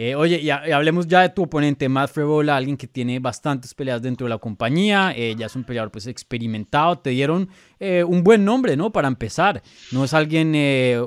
Eh, 0.00 0.14
oye, 0.14 0.38
y, 0.40 0.48
hablemos 0.50 1.08
ya 1.08 1.22
de 1.22 1.30
tu 1.30 1.42
oponente, 1.42 1.88
Matt 1.88 2.12
Frebola, 2.12 2.56
alguien 2.56 2.76
que 2.76 2.86
tiene 2.86 3.18
bastantes 3.18 3.74
peleas 3.74 4.00
dentro 4.00 4.26
de 4.26 4.28
la 4.28 4.38
compañía, 4.38 5.12
eh, 5.16 5.34
ya 5.36 5.46
es 5.46 5.56
un 5.56 5.64
peleador 5.64 5.90
pues 5.90 6.06
experimentado, 6.06 7.00
te 7.00 7.10
dieron 7.10 7.48
eh, 7.80 8.04
un 8.04 8.22
buen 8.22 8.44
nombre, 8.44 8.76
¿no? 8.76 8.92
Para 8.92 9.08
empezar, 9.08 9.60
no 9.90 10.04
es 10.04 10.14
alguien, 10.14 10.54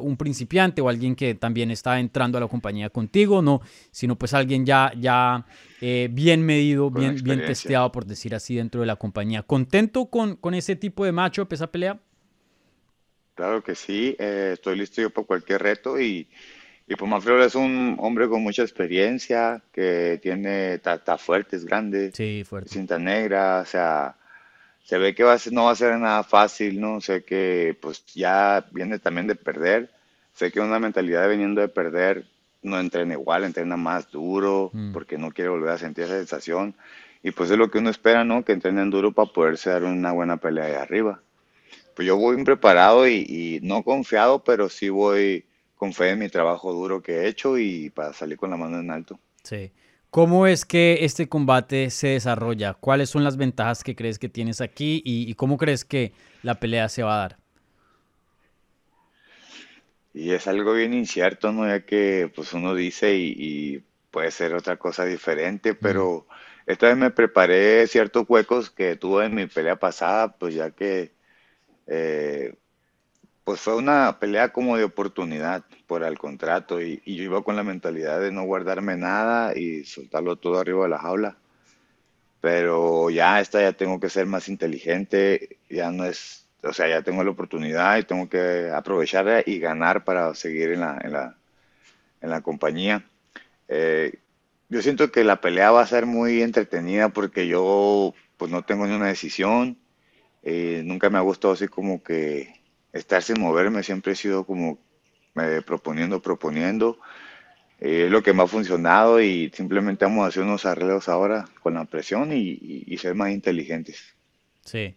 un 0.01 0.17
principiante 0.17 0.81
o 0.81 0.89
alguien 0.89 1.15
que 1.15 1.35
también 1.35 1.71
está 1.71 2.01
entrando 2.01 2.37
a 2.37 2.41
la 2.41 2.49
compañía 2.49 2.89
contigo, 2.89 3.41
no, 3.41 3.61
sino 3.91 4.17
pues 4.17 4.33
alguien 4.33 4.65
ya, 4.65 4.91
ya 4.99 5.45
bien 5.79 6.45
medido, 6.45 6.91
bien, 6.91 7.15
bien 7.23 7.45
testeado, 7.45 7.93
por 7.93 8.05
decir 8.05 8.35
así, 8.35 8.55
dentro 8.55 8.81
de 8.81 8.87
la 8.87 8.97
compañía. 8.97 9.41
¿Contento 9.41 10.07
con, 10.07 10.35
con 10.35 10.53
ese 10.53 10.75
tipo 10.75 11.05
de 11.05 11.13
macho, 11.13 11.47
esa 11.49 11.71
pelea? 11.71 11.97
Claro 13.35 13.63
que 13.63 13.73
sí, 13.73 14.17
estoy 14.19 14.77
listo 14.77 15.01
yo 15.01 15.09
para 15.11 15.25
cualquier 15.25 15.63
reto 15.63 15.97
y 15.97 16.27
y 16.91 16.95
pues 16.97 17.09
Manfredo 17.09 17.41
es 17.41 17.55
un 17.55 17.95
hombre 17.99 18.27
con 18.27 18.43
mucha 18.43 18.63
experiencia, 18.63 19.61
que 19.71 20.19
tiene, 20.21 20.73
está, 20.73 21.17
fuerte, 21.17 21.55
es 21.55 21.63
grande, 21.63 22.11
sí, 22.13 22.43
fuerte. 22.43 22.67
cinta 22.69 22.99
negra, 22.99 23.61
o 23.61 23.65
sea, 23.65 24.17
se 24.83 24.97
ve 24.97 25.15
que 25.15 25.23
va 25.23 25.35
a 25.35 25.39
no 25.51 25.63
va 25.65 25.71
a 25.71 25.75
ser 25.75 25.97
nada 25.97 26.21
fácil, 26.23 26.81
¿no? 26.81 26.99
Sé 26.99 27.23
que 27.23 27.77
pues 27.81 28.03
ya 28.07 28.65
viene 28.71 28.99
también 28.99 29.25
de 29.25 29.35
perder, 29.35 29.89
sé 30.33 30.51
que 30.51 30.59
una 30.59 30.79
mentalidad 30.79 31.21
de 31.21 31.29
viniendo 31.29 31.61
de 31.61 31.69
perder, 31.69 32.25
no 32.61 32.77
entrena 32.77 33.13
igual, 33.13 33.45
entrena 33.45 33.77
más 33.77 34.11
duro, 34.11 34.69
Mm. 34.73 34.91
porque 34.91 35.17
no 35.17 35.31
quiere 35.31 35.49
volver 35.49 35.69
a 35.69 35.77
sentir 35.77 36.03
esa 36.03 36.17
sensación. 36.17 36.75
Y 37.23 37.31
pues 37.31 37.49
es 37.51 37.57
lo 37.57 37.71
que 37.71 37.77
uno 37.77 37.89
espera, 37.89 38.25
¿no? 38.25 38.43
Que 38.43 38.51
entrenen 38.51 38.89
duro 38.89 39.13
para 39.13 39.31
poderse 39.31 39.69
dar 39.69 39.85
una 39.85 40.11
buena 40.11 40.35
pelea 40.35 40.65
ahí 40.65 40.73
arriba. 40.73 41.21
Pues 41.95 42.05
yo 42.05 42.17
voy 42.17 42.43
preparado 42.43 43.07
y, 43.07 43.25
y 43.29 43.59
no 43.63 43.81
confiado, 43.83 44.43
pero 44.43 44.67
sí 44.67 44.89
voy 44.89 45.45
con 45.81 45.93
fe 45.93 46.11
en 46.11 46.19
mi 46.19 46.29
trabajo 46.29 46.71
duro 46.71 47.01
que 47.01 47.13
he 47.13 47.27
hecho 47.27 47.57
y 47.57 47.89
para 47.89 48.13
salir 48.13 48.37
con 48.37 48.51
la 48.51 48.55
mano 48.55 48.79
en 48.79 48.91
alto. 48.91 49.19
Sí. 49.41 49.71
¿Cómo 50.11 50.45
es 50.45 50.63
que 50.63 50.99
este 51.01 51.27
combate 51.27 51.89
se 51.89 52.09
desarrolla? 52.09 52.75
¿Cuáles 52.75 53.09
son 53.09 53.23
las 53.23 53.35
ventajas 53.35 53.83
que 53.83 53.95
crees 53.95 54.19
que 54.19 54.29
tienes 54.29 54.61
aquí 54.61 55.01
y, 55.03 55.27
y 55.27 55.33
cómo 55.33 55.57
crees 55.57 55.83
que 55.83 56.13
la 56.43 56.59
pelea 56.59 56.87
se 56.87 57.01
va 57.01 57.15
a 57.15 57.17
dar? 57.21 57.37
Y 60.13 60.33
es 60.33 60.45
algo 60.45 60.75
bien 60.75 60.93
incierto, 60.93 61.51
¿no? 61.51 61.67
Ya 61.67 61.83
que 61.83 62.31
pues 62.35 62.53
uno 62.53 62.75
dice 62.75 63.15
y, 63.15 63.33
y 63.35 63.83
puede 64.11 64.29
ser 64.29 64.53
otra 64.53 64.77
cosa 64.77 65.03
diferente, 65.05 65.73
pero 65.73 66.27
esta 66.67 66.89
vez 66.89 66.97
me 66.97 67.09
preparé 67.09 67.87
ciertos 67.87 68.25
huecos 68.29 68.69
que 68.69 68.97
tuve 68.97 69.25
en 69.25 69.33
mi 69.33 69.47
pelea 69.47 69.77
pasada, 69.77 70.37
pues 70.37 70.53
ya 70.53 70.69
que 70.69 71.11
eh, 71.87 72.53
pues 73.43 73.59
fue 73.61 73.75
una 73.75 74.19
pelea 74.19 74.51
como 74.53 74.77
de 74.77 74.83
oportunidad 74.83 75.65
por 75.87 76.03
el 76.03 76.17
contrato 76.17 76.81
y, 76.81 77.01
y 77.05 77.15
yo 77.15 77.23
iba 77.23 77.43
con 77.43 77.55
la 77.55 77.63
mentalidad 77.63 78.19
de 78.21 78.31
no 78.31 78.43
guardarme 78.43 78.97
nada 78.97 79.57
y 79.57 79.83
soltarlo 79.85 80.35
todo 80.37 80.59
arriba 80.59 80.83
de 80.83 80.89
la 80.89 80.99
jaula. 80.99 81.37
Pero 82.41 83.09
ya 83.09 83.39
esta 83.39 83.61
ya 83.61 83.73
tengo 83.73 83.99
que 83.99 84.09
ser 84.09 84.25
más 84.25 84.49
inteligente, 84.49 85.59
ya 85.69 85.91
no 85.91 86.05
es, 86.05 86.47
o 86.63 86.73
sea, 86.73 86.87
ya 86.87 87.03
tengo 87.03 87.23
la 87.23 87.31
oportunidad 87.31 87.97
y 87.97 88.03
tengo 88.03 88.29
que 88.29 88.71
aprovecharla 88.73 89.43
y 89.45 89.59
ganar 89.59 90.03
para 90.03 90.33
seguir 90.35 90.71
en 90.71 90.81
la, 90.81 90.99
en 91.03 91.11
la, 91.13 91.37
en 92.21 92.29
la 92.29 92.41
compañía. 92.41 93.05
Eh, 93.67 94.19
yo 94.69 94.81
siento 94.81 95.11
que 95.11 95.23
la 95.23 95.41
pelea 95.41 95.71
va 95.71 95.81
a 95.81 95.87
ser 95.87 96.05
muy 96.05 96.41
entretenida 96.41 97.09
porque 97.09 97.47
yo 97.47 98.13
pues 98.37 98.51
no 98.51 98.63
tengo 98.63 98.87
ni 98.87 98.95
una 98.95 99.07
decisión, 99.07 99.77
eh, 100.43 100.81
nunca 100.85 101.09
me 101.09 101.17
ha 101.19 101.21
gustado 101.21 101.53
así 101.53 101.67
como 101.67 102.01
que 102.03 102.60
estar 102.93 103.21
sin 103.23 103.39
moverme, 103.41 103.83
siempre 103.83 104.13
he 104.13 104.15
sido 104.15 104.45
como 104.45 104.79
eh, 105.35 105.61
proponiendo, 105.65 106.21
proponiendo. 106.21 106.99
Eh, 107.79 108.05
es 108.05 108.11
lo 108.11 108.21
que 108.23 108.33
me 108.33 108.43
ha 108.43 108.47
funcionado 108.47 109.21
y 109.21 109.51
simplemente 109.53 110.05
vamos 110.05 110.25
a 110.25 110.27
hacer 110.29 110.43
unos 110.43 110.65
arreglos 110.65 111.09
ahora 111.09 111.45
con 111.63 111.73
la 111.75 111.85
presión 111.85 112.31
y, 112.33 112.39
y- 112.51 112.83
y 112.87 112.97
ser 112.97 113.15
más 113.15 113.31
inteligentes. 113.31 114.15
Sí, 114.63 114.95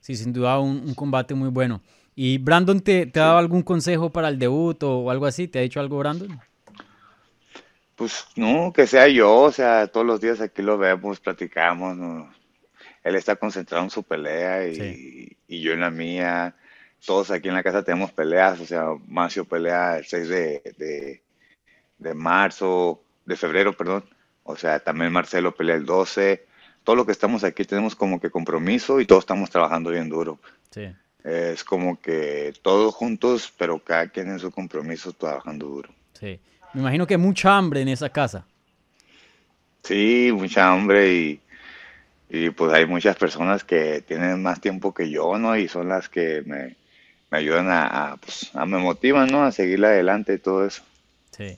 sí, 0.00 0.16
sin 0.16 0.32
duda 0.32 0.58
un, 0.60 0.78
un 0.86 0.94
combate 0.94 1.34
muy 1.34 1.48
bueno. 1.48 1.80
¿Y 2.14 2.38
Brandon 2.38 2.80
te, 2.80 3.06
te 3.06 3.20
ha 3.20 3.24
dado 3.26 3.38
algún 3.38 3.62
consejo 3.62 4.10
para 4.10 4.28
el 4.28 4.38
debut 4.38 4.82
o 4.82 5.10
algo 5.10 5.26
así? 5.26 5.48
¿Te 5.48 5.58
ha 5.58 5.62
dicho 5.62 5.80
algo, 5.80 5.98
Brandon? 5.98 6.40
Pues 7.96 8.26
no, 8.36 8.72
que 8.72 8.86
sea 8.86 9.08
yo, 9.08 9.34
o 9.42 9.52
sea, 9.52 9.86
todos 9.88 10.06
los 10.06 10.20
días 10.20 10.40
aquí 10.40 10.62
lo 10.62 10.78
vemos, 10.78 11.20
platicamos, 11.20 11.96
¿no? 11.96 12.32
Él 13.04 13.14
está 13.14 13.36
concentrado 13.36 13.84
en 13.84 13.90
su 13.90 14.02
pelea 14.02 14.66
y, 14.68 14.74
Sí. 14.74 15.36
y 15.48 15.60
yo 15.60 15.72
en 15.72 15.80
la 15.80 15.90
mía. 15.90 16.54
Todos 17.04 17.30
aquí 17.30 17.48
en 17.48 17.54
la 17.54 17.62
casa 17.62 17.82
tenemos 17.82 18.12
peleas, 18.12 18.60
o 18.60 18.66
sea, 18.66 18.86
Macio 19.08 19.44
pelea 19.44 19.98
el 19.98 20.04
6 20.06 20.28
de, 20.28 20.74
de, 20.76 21.22
de 21.98 22.14
marzo, 22.14 23.02
de 23.24 23.36
febrero, 23.36 23.72
perdón. 23.72 24.04
O 24.42 24.56
sea, 24.56 24.80
también 24.80 25.12
Marcelo 25.12 25.54
pelea 25.54 25.76
el 25.76 25.86
12. 25.86 26.46
Todos 26.84 26.96
los 26.96 27.06
que 27.06 27.12
estamos 27.12 27.44
aquí 27.44 27.64
tenemos 27.64 27.94
como 27.94 28.20
que 28.20 28.30
compromiso 28.30 29.00
y 29.00 29.06
todos 29.06 29.22
estamos 29.22 29.50
trabajando 29.50 29.90
bien 29.90 30.08
duro. 30.08 30.40
Sí, 30.70 30.88
Es 31.24 31.64
como 31.64 32.00
que 32.00 32.52
todos 32.62 32.94
juntos, 32.94 33.52
pero 33.56 33.78
cada 33.82 34.08
quien 34.08 34.28
en 34.30 34.38
su 34.38 34.50
compromiso 34.50 35.12
trabajando 35.12 35.66
duro. 35.66 35.90
sí. 36.14 36.40
Me 36.72 36.82
imagino 36.82 37.04
que 37.04 37.16
mucha 37.16 37.56
hambre 37.56 37.80
en 37.80 37.88
esa 37.88 38.08
casa. 38.10 38.46
Sí, 39.82 40.30
mucha 40.32 40.70
hambre 40.72 41.12
y, 41.14 41.40
y 42.28 42.50
pues 42.50 42.72
hay 42.72 42.86
muchas 42.86 43.16
personas 43.16 43.64
que 43.64 44.02
tienen 44.02 44.40
más 44.42 44.60
tiempo 44.60 44.94
que 44.94 45.10
yo, 45.10 45.36
¿no? 45.38 45.56
Y 45.56 45.66
son 45.68 45.88
las 45.88 46.08
que 46.08 46.42
me, 46.46 46.76
me 47.30 47.38
ayudan 47.38 47.68
a, 47.70 48.16
pues, 48.20 48.50
a 48.54 48.66
me 48.66 48.78
motivan, 48.78 49.28
¿no? 49.28 49.44
A 49.44 49.52
seguir 49.52 49.84
adelante 49.84 50.34
y 50.34 50.38
todo 50.38 50.66
eso. 50.66 50.82
Sí, 51.30 51.56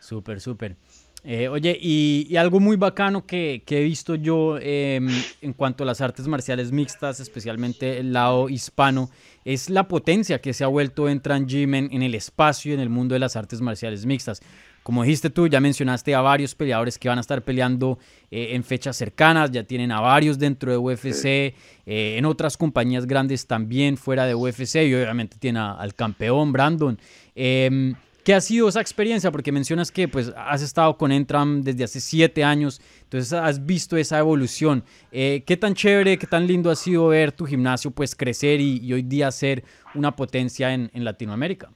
súper, 0.00 0.40
súper. 0.40 0.76
Eh, 1.24 1.48
oye, 1.48 1.76
y, 1.80 2.26
y 2.30 2.36
algo 2.36 2.60
muy 2.60 2.76
bacano 2.76 3.26
que, 3.26 3.62
que 3.66 3.80
he 3.80 3.84
visto 3.84 4.14
yo 4.14 4.56
em, 4.58 5.08
en 5.42 5.52
cuanto 5.52 5.82
a 5.82 5.86
las 5.86 6.00
artes 6.00 6.28
marciales 6.28 6.70
mixtas, 6.70 7.20
especialmente 7.20 7.98
el 7.98 8.12
lado 8.12 8.48
hispano, 8.48 9.10
es 9.44 9.68
la 9.68 9.88
potencia 9.88 10.40
que 10.40 10.52
se 10.52 10.62
ha 10.62 10.68
vuelto 10.68 11.08
en 11.08 11.20
Trans 11.20 11.46
Gym 11.46 11.74
en, 11.74 11.88
en 11.92 12.02
el 12.02 12.14
espacio 12.14 12.70
y 12.70 12.74
en 12.74 12.80
el 12.80 12.88
mundo 12.88 13.14
de 13.14 13.18
las 13.18 13.34
artes 13.34 13.60
marciales 13.60 14.06
mixtas. 14.06 14.40
Como 14.88 15.02
dijiste 15.02 15.28
tú, 15.28 15.46
ya 15.48 15.60
mencionaste 15.60 16.14
a 16.14 16.22
varios 16.22 16.54
peleadores 16.54 16.96
que 16.98 17.10
van 17.10 17.18
a 17.18 17.20
estar 17.20 17.42
peleando 17.42 17.98
eh, 18.30 18.54
en 18.54 18.64
fechas 18.64 18.96
cercanas, 18.96 19.50
ya 19.50 19.62
tienen 19.62 19.92
a 19.92 20.00
varios 20.00 20.38
dentro 20.38 20.72
de 20.72 20.78
UFC, 20.78 21.26
eh, 21.26 21.52
en 21.84 22.24
otras 22.24 22.56
compañías 22.56 23.04
grandes 23.06 23.46
también 23.46 23.98
fuera 23.98 24.24
de 24.24 24.34
UFC 24.34 24.76
y 24.86 24.94
obviamente 24.94 25.36
tiene 25.38 25.58
a- 25.58 25.72
al 25.72 25.92
campeón 25.94 26.52
Brandon. 26.52 26.98
Em, 27.34 27.96
¿Qué 28.24 28.32
ha 28.32 28.40
sido 28.40 28.66
esa 28.66 28.80
experiencia? 28.80 29.30
Porque 29.30 29.52
mencionas 29.52 29.92
que 29.92 30.08
pues, 30.08 30.32
has 30.34 30.62
estado 30.62 30.96
con 30.96 31.12
Entram 31.12 31.60
desde 31.60 31.84
hace 31.84 32.00
siete 32.00 32.42
años, 32.42 32.80
entonces 33.02 33.34
has 33.34 33.66
visto 33.66 33.94
esa 33.98 34.18
evolución. 34.18 34.84
Eh, 35.12 35.42
¿Qué 35.46 35.58
tan 35.58 35.74
chévere, 35.74 36.16
qué 36.16 36.26
tan 36.26 36.46
lindo 36.46 36.70
ha 36.70 36.76
sido 36.76 37.08
ver 37.08 37.32
tu 37.32 37.44
gimnasio 37.44 37.90
pues, 37.90 38.14
crecer 38.14 38.58
y, 38.62 38.78
y 38.78 38.94
hoy 38.94 39.02
día 39.02 39.30
ser 39.32 39.64
una 39.94 40.16
potencia 40.16 40.72
en, 40.72 40.90
en 40.94 41.04
Latinoamérica? 41.04 41.68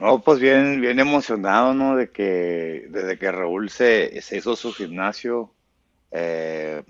No, 0.00 0.22
pues 0.22 0.40
bien, 0.40 0.80
bien 0.80 0.98
emocionado, 0.98 1.74
¿no? 1.74 1.96
De 1.96 2.10
que 2.10 2.86
desde 2.90 3.18
que 3.18 3.30
Raúl 3.30 3.68
se, 3.70 4.20
se 4.22 4.38
hizo 4.38 4.56
su 4.56 4.72
gimnasio, 4.72 5.52
eh, 6.12 6.82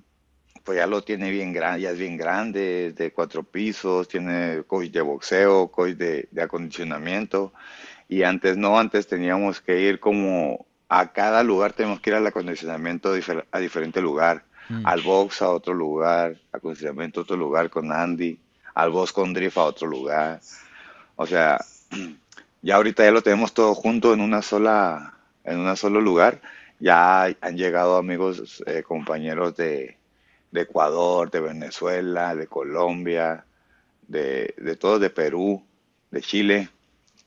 pues 0.64 0.79
ya 0.79 0.87
lo 0.87 1.02
tiene 1.02 1.31
bien 1.31 1.52
grande, 1.52 1.83
ya 1.83 1.90
es 1.90 1.99
bien 1.99 2.17
grande, 2.17 2.93
de 2.97 3.12
cuatro 3.12 3.43
pisos, 3.45 4.09
tiene 4.09 4.64
coach 4.67 4.88
de 4.90 5.00
boxeo, 5.02 5.69
coach 5.71 5.93
de, 5.97 6.29
de 6.31 6.43
acondicionamiento. 6.43 7.52
Y 8.09 8.23
antes 8.25 8.57
no, 8.57 8.79
antes 8.79 9.07
teníamos 9.09 9.61
que 9.61 9.81
ir 9.81 10.00
como 10.00 10.67
a 10.88 11.12
cada 11.12 11.43
lugar, 11.45 11.73
tenemos 11.75 12.00
que 12.00 12.11
ir 12.11 12.17
al 12.17 12.26
acondicionamiento 12.29 13.17
difer- 13.17 13.47
a 13.52 13.59
diferente 13.61 14.00
lugar, 14.02 14.45
Mm. 14.71 14.87
al 14.87 15.02
box 15.02 15.43
a 15.43 15.50
otro 15.50 15.75
lugar, 15.75 16.37
acondicionamiento 16.52 17.21
a 17.21 17.23
otro 17.25 17.37
lugar 17.37 17.71
con 17.71 17.93
Andy, 17.93 18.40
al 18.75 18.90
box 18.90 19.12
con 19.12 19.33
Drift 19.35 19.57
a 19.59 19.64
otro 19.64 19.88
lugar. 19.88 20.40
O 21.17 21.26
sea, 21.26 21.59
ya 22.62 22.76
ahorita 22.76 23.05
ya 23.05 23.11
lo 23.11 23.23
tenemos 23.23 23.55
todo 23.55 23.75
junto 23.75 24.12
en 24.12 24.21
una 24.21 24.43
sola, 24.43 25.14
en 25.45 25.59
un 25.61 25.76
solo 25.76 26.00
lugar. 26.00 26.40
Ya 26.79 27.25
han 27.25 27.57
llegado 27.57 27.97
amigos, 27.97 28.62
eh, 28.67 28.83
compañeros 28.83 29.57
de, 29.57 29.97
de 30.50 30.61
Ecuador, 30.62 31.31
de 31.31 31.40
Venezuela, 31.40 32.35
de 32.35 32.47
Colombia, 32.47 33.45
de, 34.09 34.55
de 34.57 34.76
todos, 34.76 35.00
de 35.00 35.11
Perú, 35.11 35.62
de 36.11 36.21
Chile. 36.21 36.69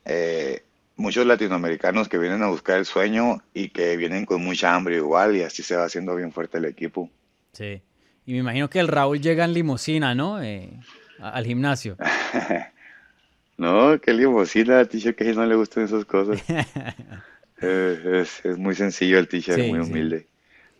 Eh, 0.06 0.63
muchos 0.96 1.25
latinoamericanos 1.25 2.10
que 2.10 2.18
vienen 2.18 2.44
a 2.44 2.48
buscar 2.48 2.78
el 2.78 2.86
sueño 2.86 3.42
y 3.54 3.70
que 3.70 3.98
vienen 3.98 4.25
con 4.25 4.44
mucha 4.44 4.74
hambre 4.74 4.98
igual 4.98 5.36
y 5.36 5.44
así 5.44 5.63
se 5.63 5.75
va 5.75 5.86
haciendo 5.86 6.16
bien 6.16 6.32
fuerte 6.32 6.58
el 6.58 6.66
equipo. 6.66 7.10
Sí. 7.54 7.82
Y 8.25 8.34
me 8.34 8.40
imagino 8.40 8.70
que 8.70 8.80
el 8.80 8.88
Raúl 8.88 9.20
llega 9.20 9.46
en 9.46 9.54
limusina, 9.54 10.16
¿no? 10.16 10.42
Eh, 10.42 10.80
al 11.20 11.46
gimnasio. 11.46 11.98
No, 13.58 14.00
qué 14.02 14.14
limosina, 14.14 14.84
t-shirt 14.86 15.18
que 15.18 15.34
no 15.34 15.46
le 15.46 15.56
gustan 15.56 15.84
esas 15.86 16.06
cosas. 16.06 16.44
Eh, 17.66 18.20
es, 18.22 18.44
es 18.46 18.58
muy 18.58 18.76
sencillo 18.76 19.18
el 19.18 19.30
t-shirt, 19.30 19.58
Sí, 19.58 19.70
muy 19.72 19.86
sí. 19.86 19.90
humilde. 19.90 20.28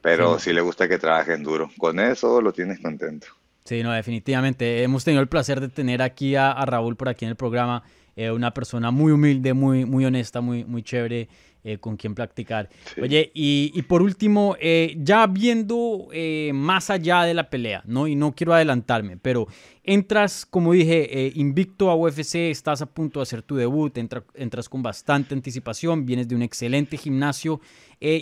Pero 0.02 0.38
Sí. 0.38 0.46
sí 0.50 0.54
le 0.54 0.60
gusta 0.60 0.90
que 0.90 0.98
trabajen 0.98 1.42
duro. 1.42 1.72
Con 1.78 1.98
eso 1.98 2.42
lo 2.42 2.52
tienes 2.52 2.82
contento. 2.82 3.28
Sí, 3.64 3.82
no, 3.84 3.94
definitivamente. 3.94 4.84
Hemos 4.84 5.06
tenido 5.06 5.22
el 5.22 5.30
placer 5.30 5.62
de 5.62 5.70
tener 5.70 6.02
aquí 6.02 6.36
a, 6.36 6.52
a 6.52 6.66
Raúl 6.66 6.98
por 6.98 7.08
aquí 7.08 7.24
en 7.24 7.30
el 7.30 7.38
programa. 7.38 7.84
Eh, 8.16 8.32
una 8.32 8.54
persona 8.54 8.92
muy 8.92 9.12
humilde, 9.12 9.54
muy, 9.54 9.86
muy 9.86 10.06
honesta, 10.06 10.42
muy, 10.42 10.66
muy 10.66 10.84
chévere 10.84 11.28
eh, 11.64 11.78
con 11.78 11.96
quien 11.96 12.14
practicar. 12.14 12.70
Sí. 12.94 13.02
Oye, 13.02 13.32
y, 13.34 13.72
y 13.74 13.82
por 13.84 14.02
último, 14.02 14.56
eh, 14.60 14.96
ya 15.00 15.26
viendo 15.28 16.10
más 16.54 16.90
allá 16.90 17.24
de 17.24 17.34
la 17.34 17.50
pelea, 17.50 17.82
¿no? 17.86 18.06
Y 18.08 18.16
no 18.16 18.34
quiero 18.34 18.54
adelantarme, 18.54 19.16
pero 19.18 19.48
entras, 19.84 20.46
como 20.46 20.74
dije, 20.74 21.32
invicto 21.36 21.90
a 21.90 21.96
UFC, 21.96 22.36
estás 22.52 22.82
a 22.82 22.86
punto 22.86 23.20
de 23.20 23.24
hacer 23.24 23.42
tu 23.44 23.56
debut, 23.56 23.98
entra- 23.98 24.26
entras 24.36 24.68
con 24.68 24.84
bastante 24.84 25.34
anticipación, 25.34 26.06
vienes 26.06 26.28
de 26.28 26.36
un 26.36 26.42
excelente 26.42 26.98
gimnasio. 26.98 27.62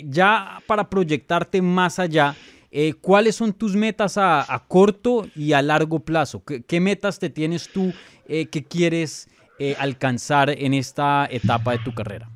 Ya 0.04 0.60
para 0.68 0.88
proyectarte 0.88 1.60
más 1.60 1.98
allá, 1.98 2.36
eh, 2.70 2.94
¿cuáles 2.94 3.34
son 3.36 3.52
tus 3.52 3.74
metas 3.76 4.16
a, 4.16 4.52
a 4.54 4.64
corto 4.66 5.26
y 5.34 5.52
a 5.52 5.60
largo 5.62 6.00
plazo? 6.00 6.42
¿Qué, 6.44 6.62
qué 6.62 6.80
metas 6.80 7.18
te 7.18 7.28
tienes 7.28 7.68
tú 7.72 7.92
eh, 8.28 8.46
que 8.46 8.62
quieres 8.62 9.28
eh, 9.70 9.76
alcanzar 9.78 10.50
en 10.50 10.74
esta 10.74 11.26
etapa 11.30 11.72
de 11.72 11.78
tu 11.80 11.92
carrera? 11.94 12.30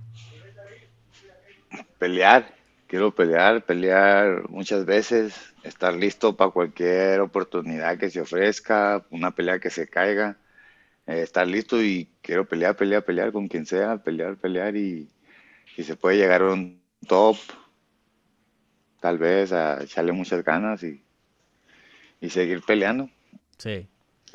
Pelear, 1.98 2.54
quiero 2.86 3.14
pelear, 3.14 3.64
pelear 3.64 4.48
muchas 4.50 4.84
veces, 4.84 5.54
estar 5.62 5.94
listo 5.94 6.36
para 6.36 6.50
cualquier 6.50 7.20
oportunidad 7.20 7.98
que 7.98 8.10
se 8.10 8.20
ofrezca, 8.20 9.06
una 9.10 9.30
pelea 9.34 9.58
que 9.60 9.70
se 9.70 9.88
caiga. 9.88 10.38
eh, 11.06 11.22
estar 11.22 11.46
listo 11.48 11.82
y 11.82 12.10
quiero 12.22 12.46
pelear, 12.48 12.76
pelear, 12.76 13.04
pelear 13.04 13.32
con 13.32 13.48
quien 13.48 13.66
sea, 13.66 13.98
pelear, 13.98 14.36
pelear 14.38 14.76
y, 14.76 15.10
y 15.76 15.84
se 15.84 15.96
puede 15.96 16.18
llegar 16.18 16.42
a 16.42 16.52
un 16.54 16.82
top, 17.08 17.36
tal 19.00 19.16
vez 19.18 19.52
a 19.52 19.82
echarle 19.82 20.12
muchas 20.12 20.44
ganas 20.44 20.82
y, 20.82 21.02
y 22.20 22.30
seguir 22.30 22.62
peleando. 22.62 23.08
Sí. 23.58 23.88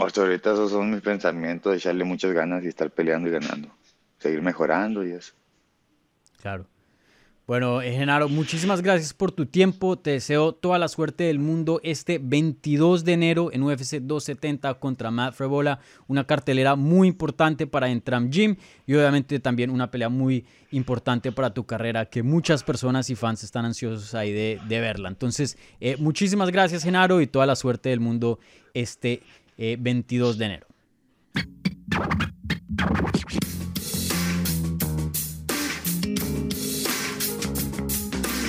Hasta 0.05 0.21
ahorita 0.21 0.53
esos 0.53 0.71
son 0.71 0.91
mis 0.91 1.01
pensamientos, 1.01 1.75
echarle 1.75 2.03
muchas 2.03 2.31
ganas 2.31 2.63
y 2.63 2.67
estar 2.67 2.89
peleando 2.91 3.29
y 3.29 3.31
ganando, 3.31 3.69
seguir 4.17 4.41
mejorando 4.41 5.05
y 5.05 5.11
eso. 5.11 5.33
Claro. 6.41 6.65
Bueno, 7.51 7.81
Genaro, 7.81 8.29
muchísimas 8.29 8.81
gracias 8.81 9.13
por 9.13 9.33
tu 9.33 9.45
tiempo. 9.45 9.97
Te 9.97 10.11
deseo 10.11 10.53
toda 10.53 10.79
la 10.79 10.87
suerte 10.87 11.25
del 11.25 11.39
mundo 11.39 11.81
este 11.83 12.17
22 12.17 13.03
de 13.03 13.11
enero 13.11 13.51
en 13.51 13.63
UFC 13.63 13.95
270 13.99 14.75
contra 14.75 15.11
Matt 15.11 15.33
Frebola. 15.33 15.79
Una 16.07 16.25
cartelera 16.25 16.77
muy 16.77 17.09
importante 17.09 17.67
para 17.67 17.89
Entram 17.89 18.29
Gym 18.29 18.55
y 18.85 18.93
obviamente 18.93 19.39
también 19.41 19.69
una 19.69 19.91
pelea 19.91 20.07
muy 20.07 20.45
importante 20.71 21.33
para 21.33 21.53
tu 21.53 21.65
carrera 21.65 22.05
que 22.05 22.23
muchas 22.23 22.63
personas 22.63 23.09
y 23.09 23.15
fans 23.15 23.43
están 23.43 23.65
ansiosos 23.65 24.15
ahí 24.15 24.31
de, 24.31 24.61
de 24.69 24.79
verla. 24.79 25.09
Entonces, 25.09 25.57
eh, 25.81 25.97
muchísimas 25.97 26.51
gracias, 26.51 26.83
Genaro, 26.83 27.19
y 27.19 27.27
toda 27.27 27.45
la 27.45 27.57
suerte 27.57 27.89
del 27.89 27.99
mundo 27.99 28.39
este 28.73 29.23
eh, 29.61 29.77
22 29.79 30.39
de 30.39 30.45
enero. 30.45 30.67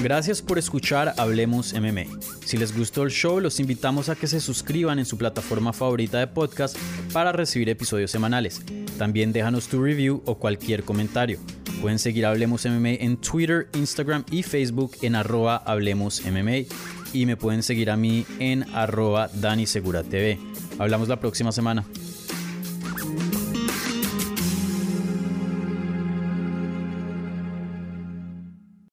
Gracias 0.02 0.40
por 0.40 0.58
escuchar 0.58 1.12
Hablemos 1.18 1.74
MMA. 1.74 2.06
Si 2.46 2.56
les 2.56 2.76
gustó 2.76 3.02
el 3.02 3.10
show, 3.10 3.40
los 3.40 3.60
invitamos 3.60 4.08
a 4.08 4.16
que 4.16 4.26
se 4.26 4.40
suscriban 4.40 4.98
en 4.98 5.04
su 5.04 5.18
plataforma 5.18 5.74
favorita 5.74 6.18
de 6.18 6.26
podcast 6.28 6.76
para 7.12 7.30
recibir 7.30 7.68
episodios 7.68 8.10
semanales. 8.10 8.62
También 8.96 9.32
déjanos 9.32 9.68
tu 9.68 9.82
review 9.82 10.22
o 10.24 10.38
cualquier 10.38 10.82
comentario. 10.82 11.38
Pueden 11.82 11.98
seguir 11.98 12.24
Hablemos 12.24 12.64
MMA 12.64 12.94
en 13.00 13.18
Twitter, 13.18 13.68
Instagram 13.74 14.24
y 14.30 14.42
Facebook 14.42 14.92
en 15.02 15.14
arroba 15.14 15.56
Hablemos 15.56 16.22
MMA. 16.24 16.66
Y 17.12 17.26
me 17.26 17.36
pueden 17.36 17.62
seguir 17.62 17.90
a 17.90 17.96
mí 17.96 18.24
en 18.38 18.64
arroba 18.74 19.28
Dani 19.28 19.66
Segura 19.66 20.02
TV. 20.02 20.38
Hablamos 20.82 21.06
la 21.06 21.20
próxima 21.20 21.52
semana. 21.52 21.84